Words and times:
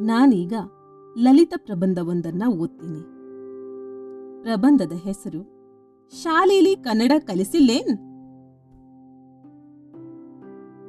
ನಾನೀಗ 0.00 0.52
ಲಲಿತ 1.18 1.54
ಪ್ರಬಂಧವೊಂದನ್ನ 1.56 2.42
ಓದ್ತೀನಿ. 2.46 3.00
ಪ್ರಬಂಧದ 4.42 4.92
ಹೆಸರು 4.92 5.42
ಶಾಲೆಯಲ್ಲಿ 6.22 6.76
ಕನ್ನಡ 6.76 7.12
ಕಲಿಸಿಲ್ಲೇನ್? 7.18 7.98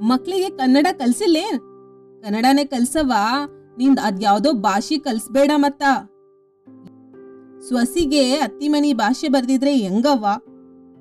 ಮಕ್ಕಳಿಗೆ 0.03 0.49
ಕನ್ನಡ 0.49 0.87
ಕಲಿಸಿಲ್ಲೇನ್? 0.91 1.59
ಕನ್ನಡನೇ 2.23 2.65
ಕಲಿಸವಾ 2.65 3.49
ನಿಂದ 3.77 3.99
ಅದ್ಯಾವುದೋ 4.03 4.53
ಭಾಷೆ 4.53 4.97
ಕಲಿಸ್ಬೇಡ 4.97 5.51
ಮತ್ತ. 5.55 5.83
ಸ್ವಸಿಗೆ 7.61 8.33
ಅತ್ತಿಮನಿ 8.33 8.93
ಭಾಷೆ 8.93 9.27
ಬರ್ದಿದ್ರೆ 9.27 9.75
ಹೆಂಗವ್ವ? 9.75 10.25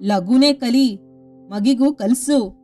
ಲಘುನೇ 0.03 0.53
ಕಲಿ, 0.53 0.97
ಮಗಿಗೂ 1.49 1.95
ಕಲ್ಸು. 1.95 2.61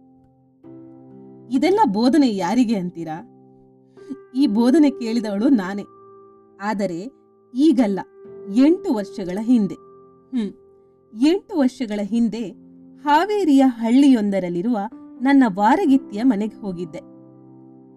ಇದೆಲ್ಲ 1.50 1.80
ಬೋಧನೆ 1.92 2.36
ಯಾರಿಗೆ 2.36 2.74
ಅಂತೀರಾ? 2.74 3.35
ಈ 4.34 4.46
ಬೋಧನೆ 4.46 4.90
ಕೇಳಿದವಳು 4.90 5.48
ನಾನೇ. 5.48 5.82
ಆದರೆ 6.60 7.12
ಈಗಲ್ಲ, 7.54 8.00
ಎಂಟು 8.56 8.94
ವರ್ಷಗಳ 8.94 9.38
ಹಿಂದೆ. 9.40 9.74
ಹ್ಮ್, 10.28 10.52
ಎಂಟು 11.22 11.58
ವರ್ಷಗಳ 11.58 12.00
ಹಿಂದೆ 12.02 12.48
ಹಾವೇರಿಯ 13.02 13.62
ಹಳ್ಳಿಯೊಂದರಲ್ಲಿರುವ 13.66 14.78
ನನ್ನ 15.22 15.44
ವಾರಗಿತ್ತಿಯ 15.54 16.22
ಮನೆಗೆ 16.22 16.56
ಹೋಗಿದ್ದೆ. 16.56 16.98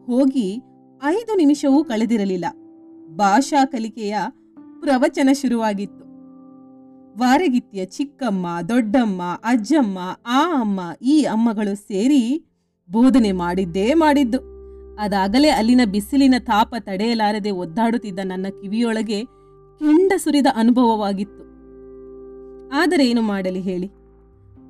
ಹೋಗಿ 0.06 0.62
ಐದು 1.04 1.36
ನಿಮಿಷವೂ 1.36 1.84
ಕಳೆದಿರಲಿಲ್ಲ. 1.84 2.46
ಭಾಷಾ 3.16 3.66
ಕಲಿಕೆಯ 3.66 4.18
ಪ್ರವಚನ 4.80 5.30
ಶುರುವಾಗಿತ್ತು. 5.32 6.10
ವಾರಗಿತ್ತಿಯ 7.20 7.86
ಚಿಕ್ಕಮ್ಮ, 7.86 8.48
ದೊಡ್ಡಮ್ಮ, 8.70 9.22
ಅಜ್ಜಮ್ಮ, 9.44 10.00
ಆ 10.28 10.60
ಅಮ್ಮ, 10.60 10.80
ಈ 11.02 11.24
ಅಮ್ಮಗಳು 11.24 11.76
ಸೇರಿ 11.76 12.46
ಬೋಧನೆ 12.92 13.32
ಮಾಡಿದ್ದೇ 13.32 13.94
ಮಾಡಿದ್ದು. 13.94 14.59
ಅದಾಗಲೇ 15.00 15.50
ಅಲ್ಲಿನ 15.50 15.82
ಬಿಸಿಲಿನ 15.86 16.36
ತಾಪ 16.40 16.76
ತಡೆಯಲಾರದೆ 16.80 17.52
ಒದ್ದಾಡುತ್ತಿದ್ದ 17.52 18.20
ನನ್ನ 18.24 18.46
ಕಿವಿಯೊಳಗೆ 18.62 19.24
ಕೆಂಡ 19.82 20.12
ಸುರಿದ 20.18 20.46
ಅನುಭವವಾಗಿತ್ತು. 20.56 21.44
ಆದರೆ 22.74 23.10
ಏನು 23.10 23.22
ಮಾಡಲಿ 23.22 23.62
ಹೇಳಿ. 23.62 23.92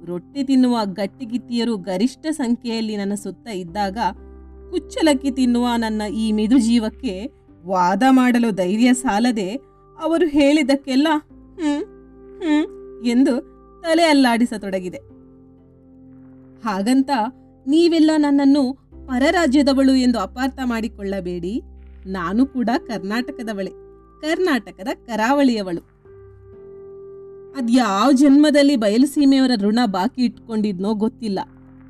ರೊಟ್ಟಿ 0.05 0.43
ತಿನ್ನುವ 0.43 0.79
ಗಟ್ಟಿಗಿತ್ತಿಯರು 0.83 1.77
ಗರಿಷ್ಠ 1.77 2.25
ಸಂಖ್ಯೆಯಲ್ಲಿ 2.31 2.95
ನನ್ನ 2.95 3.13
ಸುತ್ತ 3.13 3.47
ಇದ್ದಾಗ 3.47 3.97
ಕುಚ್ಚಲಕ್ಕಿ 4.71 5.31
ತಿನ್ನುವ 5.31 5.67
ನನ್ನ 5.77 6.01
ಈ 6.13 6.31
ಮಿದು 6.31 6.59
ಜೀವಕ್ಕೆ 6.59 7.31
ವಾದ 7.65 8.03
ಮಾಡಲು 8.09 8.51
ಧೈರ್ಯ 8.51 8.93
ಸಾಲದೆ 8.93 9.55
ಅವರು 9.99 10.27
ಹೇಳಿದ್ದಕ್ಕೆಲ್ಲ 10.27 11.07
ಹ್ಮ್ 11.61 11.83
ಹ್ಮ್ 12.43 12.67
ಎಂದು 13.05 13.33
ತಲೆ 13.81 14.03
ಅಲ್ಲಾಡಿಸತೊಡಗಿದೆ. 14.03 14.99
ಹಾಗಂತ 16.63 17.09
ನೀವೆಲ್ಲ 17.67 18.11
ನನ್ನನ್ನು 18.17 18.63
ಪರರಾಜ್ಯದವಳು 19.09 19.95
ಎಂದು 19.95 20.19
ಅಪಾರ್ಥ 20.19 20.59
ಮಾಡಿಕೊಳ್ಳಬೇಡಿ. 20.63 21.61
ನಾನು 22.05 22.45
ಕೂಡ 22.45 22.69
ಕರ್ನಾಟಕದವಳೆ. 22.87 23.69
ಕರ್ನಾಟಕದ 24.21 24.87
ಕರಾವಳಿಯವಳು. 25.05 25.99
ಅದ್ಯಾವ 27.57 28.11
ಜನ್ಮದಲ್ಲಿ 28.11 28.75
ಬಯಲುಸೀಮೆಯವರ 28.75 29.51
ಋಣ 29.61 29.79
ಬಾಕಿ 29.85 30.21
ಇಟ್ಕೊಂಡಿದ್ನೋ 30.21 30.93
ಗೊತ್ತಿಲ್ಲ. 30.93 31.39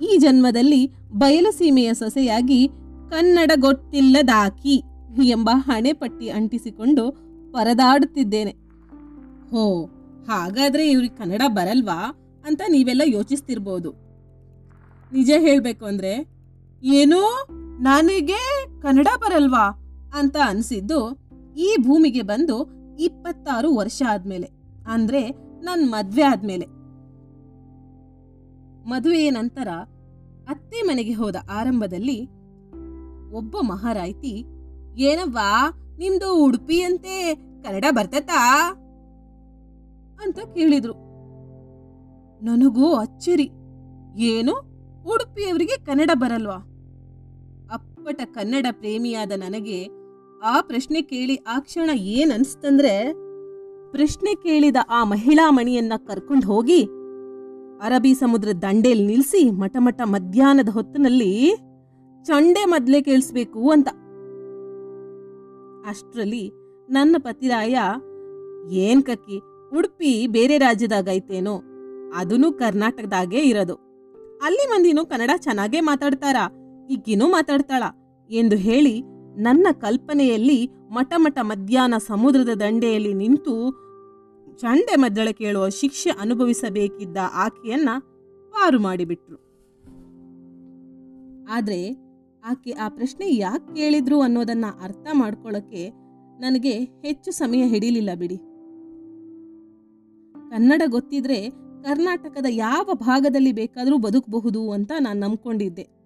ಈ 0.02 0.18
ಜನ್ಮದಲ್ಲಿ 0.18 0.92
ಬಯಲುಸೀಮೆಯ 1.12 1.94
ಸೊಸೆಯಾಗಿ 1.94 2.68
ಕನ್ನಡ 3.10 3.52
ಗೊತ್ತಿಲ್ಲದಾಕಿ 3.56 4.84
ಎಂಬ 5.24 5.50
ಹಣೆಪಟ್ಟಿ 5.54 6.30
ಅಂಟಿಸಿಕೊಂಡು 6.30 7.12
ಪರದಾಡುತ್ತಿದ್ದೇನೆ. 7.52 8.52
ಹೋ, 9.52 9.86
ಹಾಗಾದ್ರೆ 10.28 10.92
ಇವ್ರಿಗೆ 10.92 11.18
ಕನ್ನಡ 11.18 11.42
ಬರಲ್ವಾ 11.48 12.18
ಅಂತ 12.46 12.62
ನೀವೆಲ್ಲ 12.70 13.02
ಯೋಚಿಸ್ತಿರ್ಬೋದು. 13.06 13.92
ನಿಜ 15.14 15.32
ಹೇಳಬೇಕು 15.38 15.86
ಅಂದ್ರೆ 15.86 16.39
ಏನೋ 16.84 17.48
ನನಗೆ 17.82 18.66
ಕನ್ನಡ 18.82 19.08
ಬರಲ್ವಾ 19.18 19.80
ಅಂತ 20.14 20.36
ಅನಿಸಿದ್ದು 20.46 21.20
ಈ 21.58 21.76
ಭೂಮಿಗೆ 21.88 22.22
ಬಂದು 22.22 22.70
ಇಪ್ಪತ್ತಾರು 23.00 23.76
ವರ್ಷ 23.76 24.04
ಆದ್ಮೇಲೆ, 24.10 24.50
ಅಂದ್ರೆ 24.88 25.30
ನನ್ನ 25.62 25.92
ಮದ್ವೆ 25.92 26.22
ಆದ್ಮೇಲೆ. 26.22 26.66
ಮದುವೆಯ 28.90 29.30
ನಂತರ 29.30 29.68
ಅತ್ತೆ 30.50 30.82
ಮನೆಗೆ 30.82 31.14
ಹೋದ 31.14 31.36
ಆರಂಭದಲ್ಲಿ 31.52 32.26
ಒಬ್ಬ 33.32 33.58
ಮಹಾರಾಯ್ತಿ, 33.62 34.46
ಏನವ್ವಾ, 34.96 35.70
ನಿಮ್ದು 35.98 36.46
ಉಡುಪಿ 36.46 36.82
ಅಂತೆ 36.82 37.36
ಕನ್ನಡ 37.36 37.86
ಬರ್ತತಾ 37.90 38.72
ಅಂತ 40.24 40.40
ಕೇಳಿದ್ರು. 40.40 40.94
ನನಗೂ 42.46 42.96
ಅಚ್ಚರಿ. 42.96 43.52
ಏನು? 44.18 44.70
ಉಡುಪಿಯವರಿಗೆ 45.14 45.86
ಕನ್ನಡ 45.86 46.12
ಬರಲ್ವಾ? 46.14 46.69
ಅಪ್ಪಟ 48.00 48.22
ಕನ್ನಡ 48.26 48.66
ಪ್ರೇಮಿಯಾದ 48.72 49.32
ನನಗೆ 49.32 49.88
ಆ 50.44 50.62
ಪ್ರಶ್ನೆ 50.62 51.02
ಕೇಳಿ 51.02 51.36
ಆ 51.36 51.60
ಕ್ಷಣ 51.60 51.90
ಏನ್ 51.90 52.32
ಅನ್ಸ್ತಂದ್ರೆ, 52.32 53.14
ಪ್ರಶ್ನೆ 53.92 54.36
ಕೇಳಿದ 54.36 54.76
ಆ 54.90 55.04
ಮಹಿಳಾ 55.04 55.52
ಮಣಿಯನ್ನ 55.52 55.94
ಕರ್ಕೊಂಡು 56.08 56.48
ಹೋಗಿ 56.48 56.84
ಅರಬಿ 57.82 58.14
ಸಮುದ್ರ 58.14 58.52
ದಂಡೇಲಿ 58.52 59.06
ನಿಲ್ಸಿ 59.06 59.52
ಮಟಮಟ 59.52 60.02
ಮಧ್ಯಾಹ್ನದ 60.06 60.70
ಹೊತ್ತಿನಲ್ಲಿ 60.70 61.56
ಚಂಡೆ 62.26 62.66
ಮೊದಲೇ 62.66 63.02
ಕೇಳಿಸ್ಬೇಕು 63.02 63.70
ಅಂತ. 63.70 63.88
ಅಷ್ಟ್ರಲ್ಲಿ 65.90 66.52
ನನ್ನ 66.90 67.16
ಪತಿರಾಯ, 67.20 67.78
ಏನ್ 68.72 69.04
ಕಕ್ಕಿ, 69.04 69.38
ಉಡುಪಿ 69.78 70.28
ಬೇರೆ 70.28 70.58
ರಾಜ್ಯದಾಗೈತೇನೋ 70.58 71.62
ಅದೂ 72.16 72.52
ಕರ್ನಾಟಕದಾಗೇ 72.52 73.40
ಇರೋದು. 73.40 73.76
ಅಲ್ಲಿ 74.44 74.68
ಮಂದಿನೂ 74.68 75.06
ಕನ್ನಡ 75.06 75.30
ಚೆನ್ನಾಗೇ 75.38 75.80
ಮಾತಾಡ್ತಾರ? 75.80 76.36
ಈಗಿನೂ 76.90 77.28
ಮಾತಾಡ್ತಾಳ. 77.28 77.84
ಎಂದು 78.30 78.56
ಹೇಳಿ 78.56 79.02
ನನ್ನ 79.38 79.68
ಕಲ್ಪನೆಯಲ್ಲಿ 79.72 80.70
ಮಟಮಟ 80.90 81.40
ಮಧ್ಯಾಹ್ನ 81.42 81.98
ಸಮುದ್ರದ 81.98 82.50
ದಂಡೆಯಲ್ಲಿ 82.50 83.14
ನಿಂತು 83.14 83.72
ಚಂಡೆ 84.58 84.96
ಮದ್ದಳೆ 84.96 85.34
ಕೇಳುವ 85.34 85.70
ಶಿಕ್ಷೆ 85.70 86.10
ಅನುಭವಿಸಬೇಕಿದ್ದ 86.10 87.18
ಆಕೆಯನ್ನ 87.34 87.90
ಪಾರು 88.52 88.80
ಮಾಡಿಬಿಟ್ರು. 88.80 89.50
ಆದರೆ 91.52 91.98
ಆಕೆ 92.46 92.72
ಆ 92.72 92.90
ಪ್ರಶ್ನೆ 92.90 93.36
ಯಾಕೆ 93.36 93.76
ಕೇಳಿದ್ರು 93.76 94.22
ಅನ್ನೋದನ್ನ 94.22 94.66
ಅರ್ಥ 94.84 95.08
ಮಾಡ್ಕೊಳ್ಳೋಕೆ 95.14 95.90
ನನಗೆ 96.40 96.72
ಹೆಚ್ಚು 96.72 97.32
ಸಮಯ 97.32 97.68
ಹಿಡಿಲಿಲ್ಲ 97.68 98.10
ಬಿಡಿ. 98.16 98.38
ಕನ್ನಡ 100.50 100.82
ಗೊತ್ತಿದ್ರೆ 100.88 101.50
ಕರ್ನಾಟಕದ 101.84 102.46
ಯಾವ 102.50 102.90
ಭಾಗದಲ್ಲಿ 102.94 103.52
ಬೇಕಾದರೂ 103.52 103.98
ಬದುಕಬಹುದು 103.98 104.72
ಅಂತ 104.72 104.92
ನಾನು 105.00 105.20
ನಂಬ್ಕೊಂಡಿದ್ದೆ. 105.20 105.99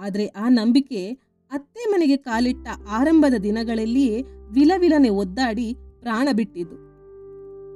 ಆದರೆ 0.00 0.26
ಆ 0.26 0.48
ನಂಬಿಕೆ 0.48 1.12
ಅತ್ತೆ 1.50 1.90
ಮನೆಗೆ 1.90 2.16
ಕಾಲಿಟ್ಟ 2.16 2.68
ಆರಂಭದ 2.88 3.34
ದಿನಗಳಲ್ಲಿಯೇ 3.34 4.22
ವಿಲವಿಲನೆ 4.52 5.08
ಒದ್ದಾಡಿ 5.08 5.74
ಪ್ರಾಣ 6.00 6.28
ಬಿಟ್ಟಿದ್ದು. 6.32 6.76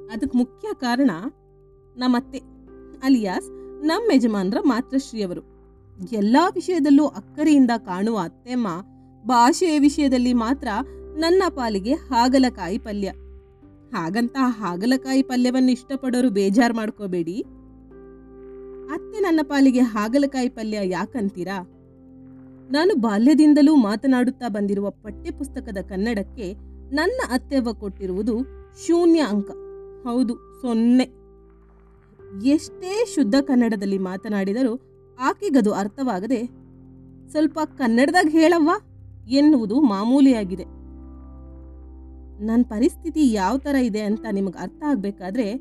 ಅದಕ್ಕೆ 0.07 0.37
ಮುಖ್ಯ 0.37 0.67
ಕಾರಣ 0.73 1.11
ನಮ್ಮತ್ತೆ, 1.97 2.37
ಅಲಿಯಾಸ್, 3.03 3.49
ನಮ್ಮ 3.85 4.11
ಯಜಮಾನರ 4.15 4.57
ಮಾತೃಶ್ರೀಯವರು 4.65 5.41
ಎಲ್ಲ 6.13 6.37
ವಿಷಯದಲ್ಲೂ 6.53 7.07
ಅಕ್ಕರಿಯಿಂದ 7.07 7.71
ಕಾಣುವ 7.77 8.19
ಅತ್ತೆಮ್ಮ 8.23 8.67
ಭಾಷೆಯ 9.25 9.79
ವಿಷಯದಲ್ಲಿ 9.79 10.33
ಮಾತ್ರ 10.33 10.67
ನನ್ನ 11.17 11.43
ಪಾಲಿಗೆ 11.49 11.93
ಹಾಗಲಕಾಯಿ 11.93 12.77
ಪಲ್ಯ. 12.77 13.07
ಹಾಗಂತ 13.93 14.35
ಹಾಗಲಕಾಯಿ 14.39 15.23
ಪಲ್ಯವನ್ನು 15.23 15.71
ಇಷ್ಟಪಡೋರು 15.71 16.29
ಬೇಜಾರು 16.29 16.73
ಮಾಡ್ಕೋಬೇಡಿ. 16.73 17.41
ಅತ್ತೆ 18.91 19.19
ನನ್ನ 19.19 19.39
ಪಾಲಿಗೆ 19.43 19.79
ಹಾಗಲಕಾಯಿ 19.79 20.49
ಪಲ್ಯ 20.49 20.77
ಯಾಕಂತೀರಾ? 20.83 21.74
ನಾನು 22.71 22.95
ಬಾಲ್ಯದಿಂದಲೂ 22.95 23.75
ಮಾತನಾಡುತ್ತಾ 23.75 24.47
ಬಂದಿರುವ 24.47 24.89
ಪಠ್ಯಪುಸ್ತಕದ 24.89 25.77
ಕನ್ನಡಕ್ಕೆ 25.89 26.53
ನನ್ನ 26.91 27.21
ಅತ್ತೆವ್ವ 27.31 27.73
ಕೊಟ್ಟಿರುವುದು 27.73 28.39
ಶೂನ್ಯ 28.87 29.19
ಅಂಕ. 29.19 29.49
ಹೌದು, 30.07 30.35
ಸೊನ್ನೆ. 30.61 31.03
ಎಷ್ಟೇ 32.45 33.05
ಶುದ್ಧ 33.15 33.35
ಕನ್ನಡದಲ್ಲಿ 33.41 33.97
ಮಾತನಾಡಿದರೂ 33.97 34.79
ಆಕೆಗದು 35.19 35.73
ಅರ್ಥವಾಗದೆ, 35.73 36.43
ಸ್ವಲ್ಪ 37.29 37.59
ಕನ್ನಡದಾಗ 37.77 38.25
ಹೇಳವ್ವ 38.29 38.69
ಎನ್ನುವುದು 39.27 39.81
ಮಾಮೂಲಿಯಾಗಿದೆ. 39.81 40.63
ನನ್ನ 42.45 42.63
ಪರಿಸ್ಥಿತಿ 42.63 43.33
ಯಾವ 43.33 43.57
ಥರ 43.57 43.75
ಇದೆ 43.75 44.01
ಅಂತ 44.01 44.25
ನಿಮಗೆ 44.31 44.59
ಅರ್ಥ 44.59 44.83
ಆಗಬೇಕಾದ್ರೆ, 44.87 45.53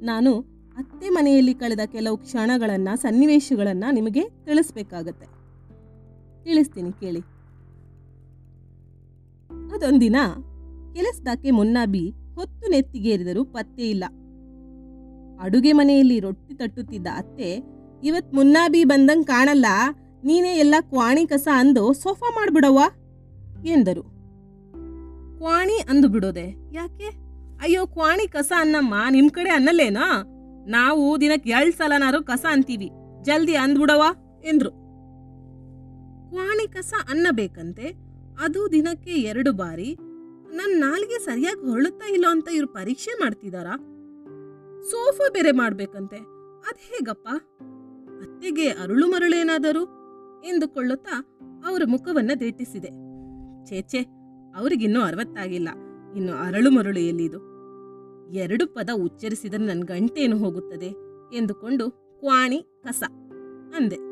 ನಾನು 0.00 0.40
ಅತ್ತೆ 0.76 1.08
ಮನೆಯಲ್ಲಿ 1.08 1.54
ಕಳೆದ 1.54 1.80
ಕೆಲವು 1.86 2.16
ಕ್ಷಣಗಳನ್ನು, 2.16 2.96
ಸನ್ನಿವೇಶಗಳನ್ನು 2.96 3.94
ನಿಮಗೆ 3.94 4.22
ತಿಳಿಸ್ಬೇಕಾಗತ್ತೆ. 4.44 5.31
ತಿಳಿಸ್ತೀನಿ, 6.44 6.92
ಕೇಳಿ. 6.92 7.20
ಅದೊಂದಿನ 9.74 10.16
ಕೆಲಸದಕ್ಕೆ 10.94 11.50
ಮುನ್ನಾಬಿ 11.50 12.08
ಹೊತ್ತು 12.34 12.70
ನೆತ್ತಿಗೇರಿದರೂ 12.70 13.44
ಪತ್ತೆ 13.44 13.90
ಇಲ್ಲ. 13.90 14.04
ಅಡುಗೆ 15.40 15.72
ಮನೆಯಲ್ಲಿ 15.72 16.20
ರೊಟ್ಟಿ 16.20 16.54
ತಟ್ಟುತ್ತಿದ್ದ 16.54 17.06
ಅತ್ತೆ, 17.16 17.50
ಇವತ್ 18.04 18.34
ಮುನ್ನಾಬಿ 18.34 18.84
ಬಂದಂಗೆ 18.84 19.24
ಕಾಣಲ್ಲ, 19.24 19.66
ನೀನೇ 20.24 20.52
ಎಲ್ಲ 20.58 20.74
ಕ್ವಾಣಿ 20.80 21.26
ಕಸ 21.26 21.48
ಅಂದು 21.54 21.92
ಸೋಫಾ 21.92 22.28
ಮಾಡ್ಬಿಡವ್ವ? 22.34 22.80
ಎಂದರು. 23.66 24.02
ಕ್ವಾಣಿ 25.38 25.78
ಅಂದು 25.78 26.08
ಬಿಡೋದೆ? 26.08 26.46
ಯಾಕೆ? 26.72 27.08
ಅಯ್ಯೋ, 27.62 27.86
ಕ್ವಾಣಿ 27.86 28.28
ಕಸ 28.28 28.52
ಅನ್ನಮ್ಮ 28.58 28.94
ನಿಮ್ಮ 29.10 29.30
ಕಡೆ 29.30 29.50
ಅನ್ನಲ್ಲೇನಾ? 29.50 30.06
ನಾವು 30.66 31.20
ದಿನಕ್ಕೆ 31.20 31.50
ಎರಡು 31.50 31.72
ಸಲನಾರು 31.72 32.24
ಕಸ 32.24 32.44
ಅಂತೀವಿ, 32.50 32.90
ಜಲ್ದಿ 33.22 33.54
ಅಂದ್ಬಿಡವ 33.54 34.02
ಎಂದ್ರು. 34.44 34.81
ಕ್ವಾಣಿ 36.32 36.68
ಕಸ 36.68 36.94
ಅನ್ನಬೇಕಂತೆ. 37.10 37.94
ಅದು 38.40 38.72
ದಿನಕ್ಕೆ 38.72 39.10
ಎರಡು 39.10 39.52
ಬಾರಿ. 39.52 39.94
ನನ್ನ 40.54 40.84
ನಾಲಿಗೆ 40.84 41.18
ಸರಿಯಾಗಿ 41.18 41.60
ಹೊರಳುತ್ತಾ 41.60 42.12
ಇಲ್ಲ 42.12 42.24
ಅಂತ 42.30 42.48
ಇವ್ರು 42.52 42.68
ಪರೀಕ್ಷೆ 42.68 43.14
ಮಾಡ್ತಿದಾರಾ? 43.20 43.76
ಸೋಫಾ 44.90 45.30
ಬೇರೆ 45.32 45.50
ಮಾಡ್ಬೇಕಂತೆ. 45.50 46.16
ಅದ್ 46.56 46.78
ಹೇಗಪ್ಪ? 46.80 47.28
ಅತ್ತೆಗೆ 48.22 48.68
ಅರುಳು 48.68 49.06
ಮರುಳೇನಾದರೂ 49.06 49.84
ಎಂದುಕೊಳ್ಳುತ್ತಾ 50.44 51.38
ಅವರ 51.66 51.82
ಮುಖವನ್ನ 51.86 52.30
ದೇಟಿಸಿದೆ 52.40 52.88
ಚೇಚೆ 53.66 53.98
ಅವರಿಗಿನ್ನೂ 54.56 55.00
ಅರವತ್ತಾಗಿಲ್ಲ. 55.00 55.68
ಇನ್ನು 56.16 56.32
ಅರಳು 56.32 56.70
ಮರುಳು 56.70 57.00
ಎಲ್ಲಿದು? 57.00 57.38
ಎರಡು 58.32 58.66
ಪದ 58.66 58.90
ಉಚ್ಚರಿಸಿದರೆ 58.94 59.66
ನನ್ನ 59.66 59.82
ಗಂಟೇನು 59.82 60.38
ಹೋಗುತ್ತದೆ? 60.38 60.86
ಎಂದುಕೊಂಡು 61.36 61.90
ಕ್ವಾಣಿ 61.90 62.66
ಕಸ 62.84 63.02
ಅಂದೆ. 63.76 64.11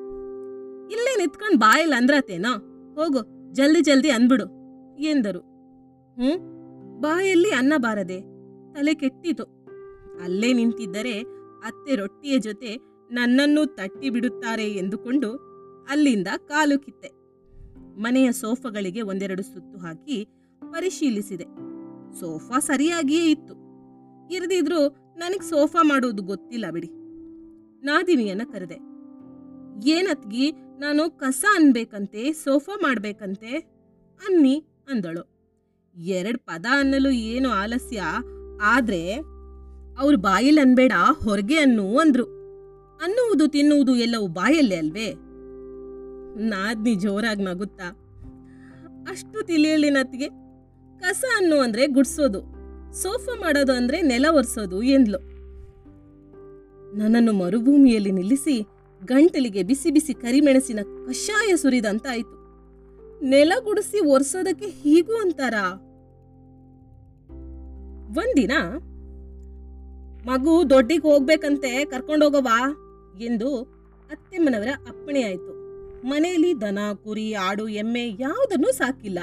ಇಲ್ಲೇ 0.90 1.16
ನಿತ್ಕೊಂಡು 1.18 1.58
ಬಾಯಲ್ಲಿ 1.58 1.96
ಅಂದ್ರತೇನೋ? 1.96 2.52
ಹೋಗು, 2.94 3.52
ಜಲ್ದಿ 3.52 3.80
ಜಲ್ದಿ 3.80 4.10
ಅಂದ್ಬಿಡು, 4.10 4.44
ಎಂದರು. 5.02 5.40
ಹ್ಞೂ 6.14 6.60
ಬಾಯಲ್ಲಿ 7.00 7.50
ಅನ್ನ 7.50 7.72
ಬಾರದೆ 7.76 8.20
ತಲೆ 8.72 8.94
ಕೆಟ್ಟಿತು. 8.94 9.44
ಅಲ್ಲೇ 10.22 10.52
ನಿಂತಿದ್ದರೆ 10.52 11.12
ಅತ್ತೆ 11.64 11.96
ರೊಟ್ಟಿಯ 11.96 12.38
ಜೊತೆ 12.38 12.76
ನನ್ನನ್ನು 13.10 13.66
ತಟ್ಟಿ 13.66 14.10
ಬಿಡುತ್ತಾರೆ 14.10 14.72
ಎಂದುಕೊಂಡು 14.72 15.32
ಅಲ್ಲಿಂದ 15.90 16.28
ಕಾಲು 16.36 16.78
ಕಿತ್ತೆ. 16.78 17.08
ಮನೆಯ 18.00 18.32
ಸೋಫಾಗಳಿಗೆ 18.32 19.02
ಒಂದೆರಡು 19.02 19.42
ಸುತ್ತು 19.42 19.78
ಹಾಕಿ 19.78 20.28
ಪರಿಶೀಲಿಸಿದೆ. 20.68 21.44
ಸೋಫಾ 22.20 22.58
ಸರಿಯಾಗಿಯೇ 22.58 23.30
ಇತ್ತು. 23.30 23.54
ಇರದಿದ್ರೂ 24.34 24.88
ನನಗೆ 25.16 25.48
ಸೋಫಾ 25.48 25.82
ಮಾಡುವುದು 25.82 26.22
ಗೊತ್ತಿಲ್ಲ 26.22 26.70
ಬಿಡಿ. 26.70 26.88
ನಾದಿನಿಯನ್ನ 27.84 28.42
ಕರೆದೆ 28.52 28.74
ಏನತ್ಗಿ 29.90 30.52
ನಾನು 30.80 31.10
ಕಸ 31.10 31.44
ಅನ್ಬೇಕಂತೆ, 31.54 32.32
ಸೋಫಾ 32.32 32.78
ಮಾಡ್ಬೇಕಂತೆ 32.82 33.58
ಅನ್ನಿ 34.28 34.64
ಅಂದಳು. 34.90 35.22
ಎರಡು 35.96 36.38
ಪದ 36.38 36.66
ಅನ್ನಲು 36.70 37.10
ಏನು 37.10 37.48
ಆಲಸ್ಯ, 37.48 38.02
ಆದ್ರೆ 38.62 39.14
ಅವ್ರ 39.98 40.14
ಬಾಯಲ್ಲಿ 40.14 40.60
ಅನ್ಬೇಡ, 40.60 40.92
ಹೊರಗೆ 41.24 41.56
ಅನ್ನು 41.58 41.98
ಅಂದ್ರು. 41.98 42.24
ಅನ್ನುವುದು 43.04 43.48
ತಿನ್ನುವುದು 43.48 43.96
ಎಲ್ಲವೂ 43.96 44.26
ಬಾಯಲ್ಲೇ 44.26 44.76
ಅಲ್ವೇ? 44.76 45.08
ನಾದ್ನಿ 46.48 46.94
ಜೋರಾಗಿ 46.94 47.42
ನಗುತ್ತಾ. 47.42 47.88
ಅಷ್ಟು 49.10 49.46
ತಿಳಿಯಲಿ 49.46 49.90
ನತ್ತಿಗೆ 49.90 50.28
ಕಸ 50.98 51.24
ಅನ್ನು 51.36 51.58
ಅಂದ್ರೆ 51.58 51.86
ಗುಡ್ಸೋದು, 51.86 52.40
ಸೋಫಾ 52.92 53.34
ಮಾಡೋದು 53.40 53.72
ಅಂದ್ರೆ 53.72 54.02
ನೆಲ 54.02 54.26
ಒರೆಸೋದು 54.30 54.82
ಎಂದ್ಲು. 54.82 55.18
ನನ್ನನ್ನು 56.96 57.32
ಮರುಭೂಮಿಯಲ್ಲಿ 57.32 58.10
ನಿಲ್ಲಿಸಿ 58.10 58.66
ಗಂಟಲಿಗೆ 59.04 59.62
ಬಿಸಿ 59.62 59.90
ಬಿಸಿ 59.90 60.14
ಕರಿಮೆಣಸಿನ 60.14 60.78
ಕಷಾಯ 61.06 61.56
ಸುರಿದಂತಾಯಿತು. 61.56 62.40
ನೆಲ 63.24 63.52
ಗುಡಿಸಿ 63.64 64.00
ಒರೆಸೋದಕ್ಕೆ 64.00 64.66
ಹೀಗೂ 64.66 65.14
ಅಂತಾರಾ? 65.14 65.72
ಒಂದಿನ, 68.18 68.52
ಮಗು 70.30 70.70
ದೊಡ್ಡಿಗೆ 70.70 71.02
ಹೋಗ್ಬೇಕಂತೆ 71.02 71.84
ಕರ್ಕೊಂಡೋಗವಾ 71.84 72.76
ಎಂದು 73.20 73.62
ಅತ್ತೆಮ್ಮನವರ 74.10 74.68
ಅಪ್ಪಣೆ 74.88 75.22
ಆಯ್ತು. 75.22 75.60
ಮನೆಯಲ್ಲಿ 76.06 76.60
ದನ, 76.60 76.78
ಕುರಿ, 77.04 77.32
ಆಡು, 77.32 77.68
ಎಮ್ಮೆ 77.68 78.08
ಯಾವುದನ್ನೂ 78.08 78.72
ಸಾಕಿಲ್ಲ. 78.72 79.18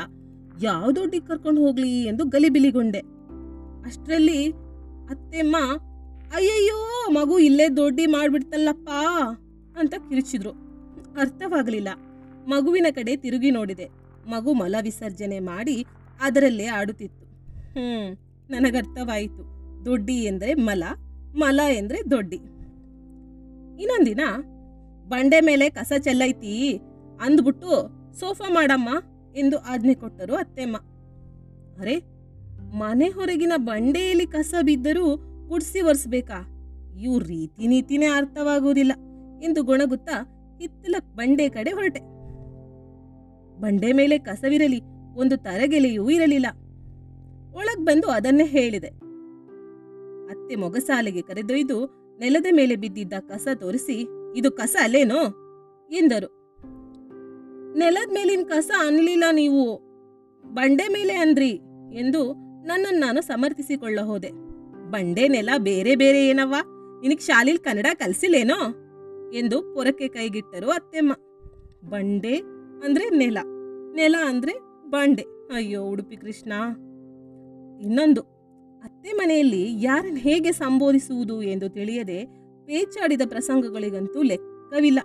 ಯಾವ 0.62 0.92
ದೊಡ್ಡಿಗೆ 0.92 1.28
ಕರ್ಕೊಂಡು 1.28 1.62
ಹೋಗ್ಲಿ 1.62 2.04
ಎಂದು 2.04 2.26
ಗಲಿಬಿಲಿಗೊಂಡೆ. 2.26 3.00
ಅಷ್ಟರಲ್ಲಿ 3.86 4.52
ಅತ್ತೆಮ್ಮ, 5.10 5.58
ಅಯ್ಯಯ್ಯೋ, 6.36 7.10
ಮಗು 7.10 7.40
ಇಲ್ಲೇ 7.40 7.70
ದೊಡ್ಡಿ 7.70 8.06
ಮಾಡ್ಬಿಡ್ತಲ್ಲಪ್ಪ 8.06 8.90
ಅಂತ 9.80 9.94
ಕಿರುಚಿದ್ರು. 10.10 10.50
ಅರ್ಥವಾಗಲಿಲ್ಲ. 11.20 11.90
ಮಗುವಿನ 12.48 12.86
ಕಡೆ 12.92 13.16
ತಿರುಗಿ 13.16 13.52
ನೋಡಿದೆ. 13.52 13.90
ಮಗು 14.28 14.54
ಮಲ 14.54 14.76
ವಿಸರ್ಜನೆ 14.82 15.40
ಮಾಡಿ 15.40 15.86
ಅದರಲ್ಲೇ 16.22 16.66
ಆಡುತ್ತಿತ್ತು. 16.66 17.26
ಹ್ಮ್, 17.72 18.18
ನನಗರ್ಥವಾಯಿತು. 18.50 19.58
ದೊಡ್ಡಿ 19.86 20.16
ಎಂದರೆ 20.16 20.54
ಮಲ 20.54 20.84
ಮಲ 21.36 21.60
ಎಂದರೆ 21.74 22.12
ದೊಡ್ಡಿ. 22.12 22.36
ಇನ್ನೊಂದಿನ, 23.82 24.22
ಬಂಡೆ 25.08 25.42
ಮೇಲೆ 25.42 25.70
ಕಸ 25.70 25.92
ಚೆಲ್ಲೈತಿ, 25.98 26.82
ಅಂದ್ಬಿಟ್ಟು, 27.22 27.90
ಸೋಫಾ 28.20 28.54
ಮಾಡಮ್ಮ 28.54 28.90
ಎಂದು 29.36 29.58
ಆಜ್ಞೆ 29.58 29.94
ಕೊಟ್ಟರು 29.94 30.36
ಅತ್ತೆಮ್ಮ. 30.36 30.78
ಅರೆ, 31.82 32.00
ಮನೆ 32.78 33.10
ಹೊರಗಿನ 33.10 33.54
ಬಂಡೆಯಲ್ಲಿ 33.58 34.28
ಕಸ 34.28 34.54
ಬಿದ್ದರೂ 34.62 35.18
ಕುಡಿಸಿ 35.50 35.82
ಒರೆಸ್ಬೇಕಾ? 35.82 36.48
ಇವ್ರ 37.00 37.24
ರೀತಿ 37.24 37.68
ನೀತಿನೇ 37.68 38.06
ಅರ್ಥವಾಗುವುದಿಲ್ಲ. 38.06 38.92
ಎಂದು 39.44 39.64
ಗೊಣಗುತ್ತಾ 39.64 40.28
ಹಿತ್ತಲ 40.60 40.96
ಬಂಡೆ 41.16 41.50
ಕಡೆ 41.50 41.72
ಹೊರಟೆ. 41.72 42.00
ಬಂಡೆ 43.62 43.94
ಮೇಲೆ 43.94 44.20
ಕಸವಿರಲಿ, 44.20 44.82
ಒಂದು 45.18 45.38
ತರಗೆಲೆಯೂ 45.38 46.10
ಇರಲಿಲ್ಲ. 46.10 46.46
ಒಳಗ್ 47.54 47.86
ಬಂದು 47.86 48.08
ಅದನ್ನೇ 48.08 48.46
ಹೇಳಿದೆ. 48.46 48.88
ಅತ್ತೆ 50.28 50.56
ಮೊಗಸಾಲೆಗೆ 50.56 51.22
ಕರೆದೊಯ್ದು 51.22 51.86
ನೆಲದ 52.20 52.46
ಮೇಲೆ 52.52 52.76
ಬಿದ್ದಿದ್ದ 52.76 53.14
ಕಸ 53.14 53.48
ತೋರಿಸಿ, 53.56 54.08
ಇದು 54.36 54.52
ಕಸ 54.52 54.76
ಅಲ್ಲೇನೋ? 54.82 55.22
ಎಂದರು. 55.92 56.54
ನೆಲದ 57.78 58.12
ಮೇಲಿನ 58.12 58.46
ಕಸ 58.48 58.72
ಅನ್ಲಿಲ್ಲ 58.80 59.24
ನೀವು. 59.32 59.88
ಬಂಡೆ 60.54 60.88
ಮೇಲೆ 60.88 61.14
ಅಂದ್ರಿ 61.14 61.50
ಎಂದು 61.92 62.34
ನನ್ನನ್ನು 62.66 63.00
ನಾನು 63.00 63.22
ಸಮರ್ಥಿಸಿಕೊಳ್ಳ 63.22 64.00
ಹೋದೆ 64.02 64.32
ಬಂಡೆ 64.92 65.28
ನೆಲ 65.28 65.50
ಬೇರೆ 65.58 65.96
ಬೇರೆ 65.96 66.28
ಏನವ್ವ? 66.28 66.56
ನಿನಗೆ 67.02 67.20
ಶಾಲೆಯಲ್ಲಿ 67.20 67.64
ಕನ್ನಡ 67.64 67.86
ಕಲ್ಸಿಲ್ಲೇನೋ? 67.94 68.87
ಎಂದು 69.34 69.62
ಪೊರಕೆ 69.62 70.08
ಕೈಗಿಟ್ಟರು 70.08 70.70
ಅತ್ತೆಮ್ಮ. 70.70 71.14
ಬಂಡೆ 71.90 72.36
ಅಂದ್ರೆ 72.84 73.10
ನೆಲ. 73.10 73.38
ನೆಲ 73.96 74.16
ಅಂದ್ರೆ 74.26 74.54
ಬಂಡೆ. 74.90 75.22
ಅಯ್ಯೋ 75.56 75.84
ಉಡುಪಿ 75.84 76.16
ಕೃಷ್ಣ. 76.16 76.54
ಇನ್ನೊಂದು, 77.82 78.22
ಅತ್ತೆ 78.84 79.12
ಮನೆಯಲ್ಲಿ 79.12 79.84
ಯಾರನ್ನು 79.84 80.20
ಹೇಗೆ 80.20 80.52
ಸಂಬೋಧಿಸುವುದು 80.52 81.42
ಎಂದು 81.42 81.70
ತಿಳಿಯದೆ 81.70 82.26
ಪೇಚಾಡಿದ 82.66 83.22
ಪ್ರಸಂಗಗಳಿಗಂತೂ 83.28 84.22
ಲೆಕ್ಕವಿಲ್ಲ. 84.22 85.00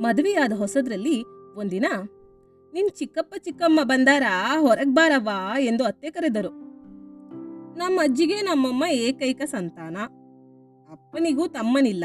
ಮದುವೆಯಾದ 0.00 0.52
ಹೊಸದ್ರಲ್ಲಿ 0.52 1.24
ಒಂದಿನ, 1.56 1.86
ನಿನ್ 2.72 2.90
ಚಿಕ್ಕಪ್ಪ 2.90 3.34
ಚಿಕ್ಕಮ್ಮ 3.38 3.80
ಬಂದಾರ? 3.82 4.22
ಹೊರಗ್ 4.58 4.94
ಬಾರವ್ವ? 4.94 5.28
ಎಂದು 5.58 5.84
ಅತ್ತೆ 5.84 6.10
ಕರೆದರು. 6.10 6.48
ನಮ್ಮ 7.78 8.00
ಅಜ್ಜಿಗೆ 8.00 8.40
ನಮ್ಮಮ್ಮ 8.40 8.84
ಏಕೈಕ 8.90 9.42
ಸಂತಾನ. 9.42 9.96
ಅಪ್ಪನಿಗೂ 10.96 11.46
ತಮ್ಮನಿಲ್ಲ. 11.46 12.04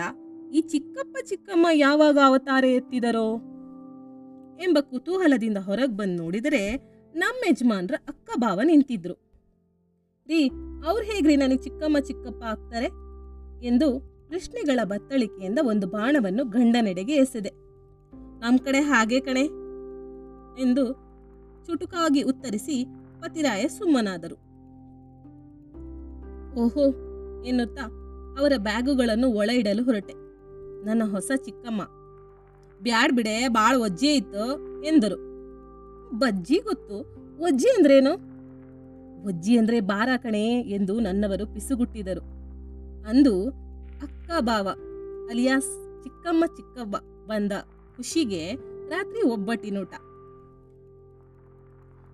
ಈ 0.54 0.62
ಚಿಕ್ಕಪ್ಪ 0.62 1.18
ಚಿಕ್ಕಮ್ಮ 1.26 1.68
ಯಾವಾಗ 1.74 2.18
ಅವತಾರ 2.26 2.64
ಎತ್ತಿದರೋ? 2.64 3.36
ಎಂಬ 4.64 4.78
ಕುತೂಹಲದಿಂದ 4.82 5.58
ಹೊರಗೆ 5.58 5.98
ಬಂದು 5.98 6.24
ನೋಡಿದರೆ 6.24 6.78
ನಮ್ಮ 7.14 7.46
ಯಜಮಾನ್ರ 7.50 7.96
ಅಕ್ಕ 8.08 8.30
ಭಾವ 8.38 8.62
ನಿಂತಿದ್ರು. 8.64 9.14
ರೀ, 10.28 10.50
ಅವ್ರು 10.88 11.06
ಹೇಗ್ರಿ 11.06 11.36
ನನಗೆ 11.36 11.58
ಚಿಕ್ಕಮ್ಮ 11.58 12.00
ಚಿಕ್ಕಪ್ಪ 12.00 12.44
ಆಗ್ತಾರೆ? 12.44 12.86
ಎಂದು 13.66 14.00
ಪ್ರಶ್ನೆಗಳ 14.28 14.80
ಬತ್ತಳಿಕೆಯಿಂದ 14.84 15.60
ಒಂದು 15.62 15.88
ಬಾಣವನ್ನು 15.88 16.46
ಗಂಡನೆಡೆಗೆ 16.46 17.14
ಎಸೆದೆ. 17.14 17.50
ನಮ್ಮ 18.40 18.58
ಕಡೆ 18.58 18.80
ಹಾಗೆ 18.80 19.20
ಕಣೆ 19.20 19.42
ಎಂದು 20.62 20.94
ಚುಟುಕಾಗಿ 21.68 22.22
ಉತ್ತರಿಸಿ 22.22 22.86
ಪತಿರಾಯ 23.22 23.68
ಸುಮ್ಮನಾದರು. 23.68 24.36
ಓಹೋ, 26.62 26.86
ಎನ್ನುತ್ತಾ 27.44 28.01
ಅವರ 28.40 28.54
ಬ್ಯಾಗುಗಳನ್ನು 28.58 29.28
ಒಳ 29.28 29.50
ಇಡಲು 29.50 29.84
ಹೊರಟೆ. 29.84 30.14
ನನ್ನ 30.86 31.04
ಹೊಸ 31.12 31.32
ಚಿಕ್ಕಮ್ಮ, 31.36 31.82
ಬ್ಯಾಡ್ 32.82 33.14
ಬಿಡೆ, 33.14 33.48
ಬಾಳ 33.48 33.76
ಒಜ್ಜಿ 33.78 34.08
ಇತ್ತು 34.08 34.58
ಎಂದರು. 34.84 35.16
ಬಜ್ಜಿ 36.18 36.58
ಗೊತ್ತು, 36.58 36.96
ಒಜ್ಜಿ 37.44 37.68
ಅಂದ್ರೇನು? 37.68 38.32
ಒಜ್ಜಿ 39.28 39.58
ಅಂದ್ರೆ 39.58 39.80
ಬಾರ 39.80 40.10
ಕಣೆ 40.18 40.48
ಎಂದು 40.62 41.00
ನನ್ನವರು 41.00 41.54
ಪಿಸುಗುಟ್ಟಿದರು. 41.54 42.22
ಅಂದು 43.10 43.50
ಅಕ್ಕ 44.02 44.32
ಬಾವ 44.40 44.68
ಅಲಿಯಾಸ್ 45.30 46.02
ಚಿಕ್ಕಮ್ಮ 46.04 46.46
ಚಿಕ್ಕವ್ವ 46.46 46.98
ಬಂದ 47.28 47.52
ಖುಷಿಗೆ 47.98 48.54
ರಾತ್ರಿ 48.90 49.22
ಒಬ್ಬಟ್ಟಿನೂಟ. 49.22 49.94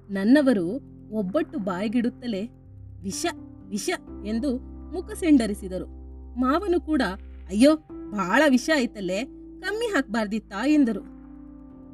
ನನ್ನವರು 0.10 0.82
ಒಬ್ಬಟ್ಟು 1.12 1.60
ಬಾಯಿಗಿಡುತ್ತಲೇ 1.60 2.50
ವಿಷ 3.04 3.26
ವಿಷ 3.70 3.90
ಎಂದು 4.26 4.58
ಮುಖ 4.92 5.12
ಸೆಂಡರಿಸಿದರು. 5.12 6.07
ಮಾವನು 6.38 6.82
ಕೂಡ, 6.82 7.02
ಅಯ್ಯೋ 7.48 7.76
ಬಹಳ 8.12 8.42
ವಿಷ 8.50 8.70
ಆಯ್ತಲ್ಲೇ, 8.76 9.24
ಕಮ್ಮಿ 9.60 9.86
ಹಾಕ್ಬಾರ್ದಿತ್ತಾ, 9.86 10.68
ಎಂದರು. 10.68 11.02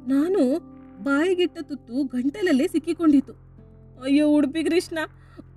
ನಾನು 0.08 0.58
ಬಾಯಿಗಿಟ್ಟ 1.02 1.58
ತುತ್ತು 1.62 2.04
ಗಂಟಲಲ್ಲೇ 2.04 2.68
ಸಿಕ್ಕಿಕೊಂಡಿತು 2.68 3.32
ಅಯ್ಯೋ, 4.02 4.28
ಉಡುಪಿ 4.28 4.64
ಕೃಷ್ಣ, 4.64 4.98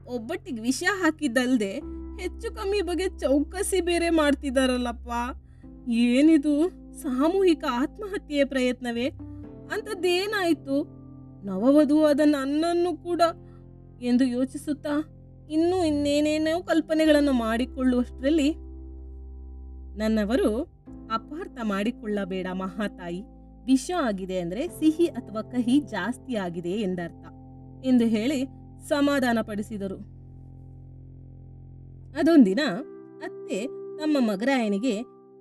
ಒಬ್ಬಟ್ಟಿಗೆ 0.08 0.62
ವಿಷ 0.62 0.84
ಹಾಕಿದ್ದಲ್ದೆ 1.04 1.72
ಹೆಚ್ಚು 2.20 2.56
ಕಮ್ಮಿ 2.56 2.82
ಬಗ್ಗೆ 2.82 3.20
ಚೌಕಸಿ 3.20 3.82
ಬೇರೆ 3.82 4.10
ಮಾಡ್ತಿದ್ದಾರಲ್ಲಪ್ಪ 4.10 5.10
ಏನಿದು, 5.90 6.70
ಸಾಮೂಹಿಕ 7.02 7.64
ಆತ್ಮಹತ್ಯೆಯ 7.72 8.46
ಪ್ರಯತ್ನವೇ? 8.46 9.06
ಅಂಥದ್ದೇನಾಯಿತು? 9.74 10.98
ನವವಧು 11.46 12.04
ಅದ 12.04 12.20
ನನ್ನನ್ನು 12.26 13.04
ಕೂಡ 13.04 13.22
ಎಂದು 14.02 14.26
ಯೋಚಿಸುತ್ತಾ 14.26 14.96
ಇನ್ನೂ 15.50 15.84
ಇನ್ನೇನೇನೋ 15.84 16.62
ಕಲ್ಪನೆಗಳನ್ನು 16.62 17.32
ಮಾಡಿಕೊಳ್ಳುವಷ್ಟರಲ್ಲಿ 17.32 18.67
ನನ್ನವರು 19.98 20.50
ಅಪಾರ್ಥ 21.12 21.58
ಮಾಡಿಕೊಳ್ಳಬೇಡ 21.64 22.48
ಮಹಾತಾಯಿ. 22.54 23.22
ವಿಷ 23.66 23.88
ಆಗಿದೆ 24.00 24.38
ಅಂದರೆ 24.40 24.64
ಸಿಹಿ 24.68 25.08
ಅಥವಾ 25.20 25.42
ಕಹಿ 25.54 25.76
ಜಾಸ್ತಿ 25.94 26.34
ಆಗಿದೆ 26.36 26.74
ಎಂದರ್ಥ 26.78 27.24
ಎಂದು 27.86 28.06
ಹೇಳಿ 28.06 28.40
ಸಮಾಧಾನಪಡಿಸಿದರು. 28.90 29.98
ಅದೊಂದಿನ 32.20 32.62
ಅತ್ತೆ 33.24 33.60
ತಮ್ಮ 34.00 34.18
ಮಗರಾಯನಿಗೆ 34.20 34.94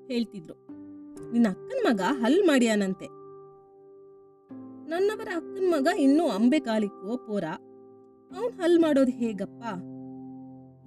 ಹೇಳ್ತಿದ್ರು, 0.06 0.56
ನಿನ್ನ 1.32 1.46
ಅಕ್ಕನ 1.48 1.80
ಮಗ 1.86 2.00
ಹಲ್ 2.22 2.40
ಮಾಡ್ಯಾನಂತೆ. 2.46 3.08
ನನ್ನವರ 4.90 5.30
ಅಕ್ಕನ 5.36 5.66
ಮಗ 5.68 5.86
ಇನ್ನೂ 5.98 6.24
ಅಂಬೆ 6.28 6.60
ಕಾಲಿಕ್ಕೋ 6.60 7.16
ಪೋರ 7.16 7.44
ಅವನ್ 8.30 8.54
ಹಲ್ 8.60 8.78
ಮಾಡೋದು 8.78 9.12
ಹೇಗಪ್ಪ? 9.12 9.62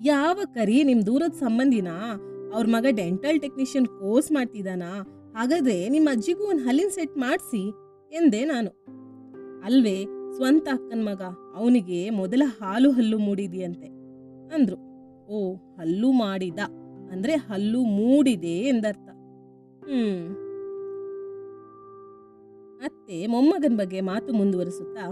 ಯಾವ 0.06 0.40
ಕರಿ 0.54 0.78
ನಿಮ್ 0.84 1.02
ದೂರದ 1.06 1.36
ಸಂಬಂಧಿನ? 1.36 1.92
ಅವ್ರ 2.54 2.66
ಮಗ 2.70 2.86
ಡೆಂಟಲ್ 2.90 3.42
ಟೆಕ್ನಿಷಿಯನ್ 3.42 3.88
ಕೋರ್ಸ್ 3.88 4.32
ಮಾಡ್ತಿದ್ದಾನಾ 4.32 5.16
ಹಾಗಾದ್ರೆ 5.36 5.90
ನಿಮ್ಮ 5.90 6.10
ಅಜ್ಜಿಗೂ 6.10 6.44
ಒಂದು 6.44 6.64
ಹಲ್ಲಿನ 6.64 6.88
ಸೆಟ್ 6.88 7.18
ಮಾಡಿಸಿ 7.18 7.70
ಎಂದೆ 8.12 8.46
ನಾನು. 8.46 8.70
ಅಲ್ವೇ, 9.64 10.06
ಸ್ವಂತ 10.36 10.68
ಅಕ್ಕನ 10.72 11.04
ಮಗ, 11.04 11.22
ಅವನಿಗೆ 11.56 12.10
ಮೊದಲ 12.10 12.42
ಹಾಲು 12.62 12.92
ಹಲ್ಲು 12.92 13.18
ಮೂಡಿದೆಯಂತೆ. 13.18 13.88
ಅಂದ್ರು, 14.56 14.78
ಓ, 15.28 15.54
ಹಲ್ಲು 15.54 16.12
ಮಾಡಿದ. 16.12 16.60
ಅಂದ್ರೆ 17.12 17.36
ಹಲ್ಲು 17.36 17.82
ಮೂಡಿದೆ 17.82 18.48
ಎಂದರ್ಥ. 18.48 19.10
ಹ್ಮ್. 19.84 20.30
ಅತ್ತೆ 22.84 23.28
ಮೊಮ್ಮಗನ 23.28 23.76
ಬಗ್ಗೆ 23.76 24.02
ಮಾತು 24.02 24.34
ಮುಂದುವರಿಸುತ್ತಾ, 24.34 25.12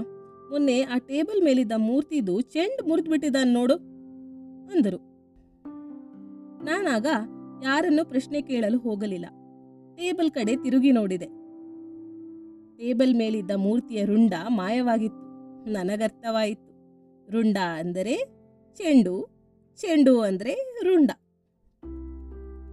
ಮೊನ್ನೆ 0.52 0.82
ಆ 0.82 0.98
ಟೇಬಲ್ 0.98 1.44
ಮೇಲಿದ್ದ 1.44 1.72
ಮೂರ್ತಿದು 1.78 2.42
ಚೆಂಡ್ 2.42 2.88
ಮುರಿದ್ಬಿಟ್ಟಿದ್ದಾನೆ 2.88 3.54
ನೋಡು, 3.54 3.74
ಅಂದರು. 4.72 5.17
ನಾನಾಗ 6.64 7.08
ಯಾರನ್ನು 7.64 8.06
ಪ್ರಶ್ನೆ 8.06 8.42
ಕೇಳಲು 8.42 8.78
ಹೋಗಲಿಲ್ಲ. 8.78 9.26
ಟೇಬಲ್ 9.96 10.32
ಕಡೆ 10.32 10.56
ತಿರುಗಿ 10.56 10.92
ನೋಡಿದೆ. 10.92 11.26
ಟೇಬಲ್ 12.78 13.16
ಮೇಲಿದ್ದ 13.16 13.52
ಮೂರ್ತಿಯ 13.56 14.06
ರುಂಡ 14.06 14.34
ಮಾಯವಾಗಿತ್ತು. 14.48 15.26
ನನಗರ್ಥವಾಯಿತು. 15.72 16.64
ರುಂಡ 17.32 17.58
ಅಂದರೆ 17.80 18.16
ಚೆಂಡು 18.78 19.16
ಚೆಂಡು 19.80 20.22
ಅಂದರೆ 20.22 20.54
ರುಂಡ. 20.84 21.12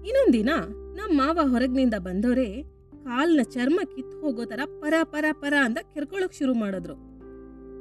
ಇನ್ನೊಂದಿನ 0.06 0.50
ನಮ್ಮ 0.94 1.20
ಮಾವ 1.20 1.38
ಹೊರಗಿನಿಂದ 1.50 1.94
ಬಂದವರೇ 1.98 2.62
ಕಾಲ್ನ 3.04 3.40
ಚರ್ಮ 3.42 3.80
ಕಿತ್ತು 3.84 4.20
ಹೋಗೋ 4.20 4.44
ಥರ 4.44 4.60
ಪರ 4.80 4.94
ಪರ 5.02 5.24
ಪರ 5.32 5.54
ಅಂತ 5.64 5.78
ಕೆರ್ಕೊಳ್ಳೋಕೆ 5.78 6.38
ಶುರು 6.38 6.54
ಮಾಡಿದ್ರು. 6.54 6.94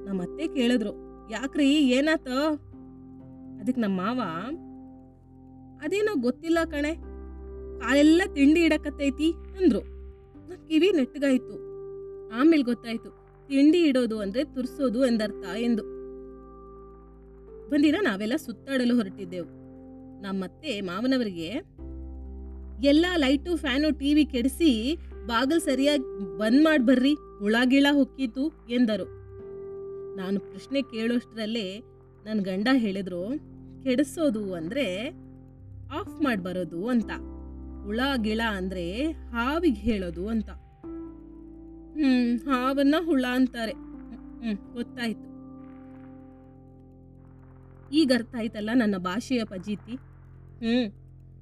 ನಮ್ಮ 0.06 0.22
ಅತ್ತೆ 0.22 0.48
ಕೇಳಿದ್ರು, 0.48 0.94
ಯಾಕ್ರಿ 1.32 1.68
ಏನಾತ 1.76 2.28
ಅದಕ್ಕೆ 3.62 3.82
ನಮ್ಮ 3.82 4.02
ಮಾವ 4.02 4.22
ಅದೇನೋ 5.84 6.22
ಗೊತ್ತಿಲ್ಲ 6.22 6.58
ಕಣೆ. 6.66 6.94
ಕಾಲೆಲ್ಲ 7.80 8.22
ತಿಂಡಿ 8.34 8.62
ಇಡಕತ್ತೈತಿ 8.62 9.32
ಅಂದ್ರು. 9.32 9.82
ಕಿವಿ 10.68 10.92
ನೆಟ್ಟಗಾಯಿತು. 10.92 11.56
ಆಮೇಲೆ 12.34 12.64
ಗೊತ್ತಾಯ್ತು, 12.64 13.10
ತಿಂಡಿ 13.48 13.84
ಇಡೋದು 13.84 14.20
ಅಂದ್ರೆ 14.20 14.44
ತುರ್ಸೋದು 14.44 15.06
ಎಂದರ್ಥ 15.06 15.46
ಎಂದು. 15.58 15.84
ಬಂದಿರ 17.70 17.96
ನಾವೆಲ್ಲ 18.02 18.36
ಸುತ್ತಾಡಲು 18.36 18.96
ಹೊರಟಿದ್ದೆವು. 18.96 19.48
ನಮ್ಮತ್ತೆ 20.22 20.82
ಮಾವನವರಿಗೆ 20.82 21.48
ಎಲ್ಲ 22.88 23.06
ಲೈಟು 23.18 23.58
ಫ್ಯಾನು 23.58 24.00
ಟಿವಿ 24.00 24.26
ಕೆಡಿಸಿ 24.26 24.96
ಬಾಗಿಲು 25.26 25.60
ಸರಿಯಾಗಿ 25.60 26.38
ಬಂದ್ 26.38 26.64
ಮಾಡಿ 26.64 26.84
ಬರ್ರಿ, 26.84 27.14
ಹುಳ 27.14 27.56
ಗಿಳ 27.66 27.86
ಹೊಕ್ಕಿತು 27.92 28.48
ಎಂದರು. 28.70 29.06
ನಾನು 30.16 30.40
ಪ್ರಶ್ನೆ 30.40 30.82
ಕೇಳೋಷ್ಟರಲ್ಲೇ 30.82 31.80
ನನ್ನ 32.26 32.40
ಗಂಡ 32.40 32.68
ಹೇಳಿದ್ರು, 32.74 33.24
ಕೆಡಿಸೋದು 33.84 34.54
ಅಂದ್ರೆ 34.54 35.10
ಆಫ್ 35.94 36.24
ಮಾಡಿ 36.24 36.42
ಬರೋದು 36.42 36.88
ಅಂತ. 36.88 37.12
ಹುಳ, 37.84 38.00
ಗಿಳ 38.18 38.42
ಅಂದ್ರೆ 38.56 39.12
ಹಾವಿಗೆ 39.12 39.82
ಹೇಳೋದು 39.82 40.28
ಅಂತ. 40.28 40.50
ಹ್ಮ್, 41.96 42.40
ಹಾವನ್ನ 42.40 42.96
ಹುಳ 43.06 43.26
ಅಂತಾರೆ. 43.32 43.72
ಹ್ಮ್ 43.72 44.74
ಗೊತ್ತಾಯ್ತು. 44.74 45.34
ಈಗ 47.92 48.12
ಅರ್ಥ 48.16 48.36
ಆಯ್ತಲ್ಲ 48.38 48.70
ನನ್ನ 48.74 48.98
ಭಾಷೆಯ 48.98 49.44
ಪಜೀತಿ 49.44 49.96
ಹ್ಮ್, 50.60 50.88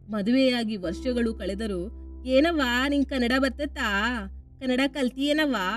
ಮದುವೆಯಾಗಿ 0.10 0.78
ವರ್ಷಗಳು 0.78 1.34
ಕಳೆದರೂ 1.34 1.82
ಏನವ್ವ 2.26 2.62
ನಿನ್ 2.88 3.06
ಕನ್ನಡ 3.06 3.32
ಬರ್ತತ್ತಾ? 3.40 3.90
ಕನ್ನಡ 4.60 4.80
ಕಲ್ತಿಯೇನವಾ 4.88 5.68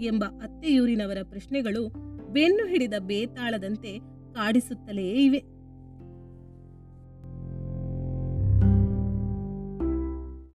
ಎಂಬ 0.00 0.24
ಅತ್ತೆಯೂರಿನವರ 0.24 1.18
ಪ್ರಶ್ನೆಗಳು 1.22 1.82
ಬೆನ್ನು 2.32 2.66
ಹಿಡಿದ 2.66 2.94
ಬೇತಾಳದಂತೆ 2.98 3.98
ಕಾಡಿಸುತ್ತಲೇ 4.34 5.10
ಇವೆ. 5.24 5.53